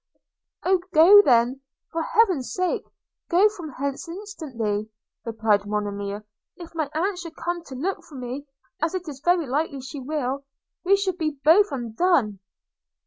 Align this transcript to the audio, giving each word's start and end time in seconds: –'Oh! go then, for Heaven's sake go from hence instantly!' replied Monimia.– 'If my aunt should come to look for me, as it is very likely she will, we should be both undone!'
–'Oh! 0.63 0.79
go 0.95 1.21
then, 1.21 1.61
for 1.91 2.01
Heaven's 2.01 2.51
sake 2.51 2.81
go 3.29 3.47
from 3.49 3.73
hence 3.73 4.09
instantly!' 4.09 4.89
replied 5.23 5.67
Monimia.– 5.67 6.23
'If 6.57 6.73
my 6.73 6.89
aunt 6.95 7.19
should 7.19 7.35
come 7.35 7.63
to 7.65 7.75
look 7.75 8.01
for 8.09 8.15
me, 8.15 8.47
as 8.81 8.95
it 8.95 9.07
is 9.07 9.21
very 9.23 9.45
likely 9.45 9.79
she 9.79 9.99
will, 9.99 10.43
we 10.83 10.95
should 10.97 11.19
be 11.19 11.37
both 11.43 11.67
undone!' 11.71 12.39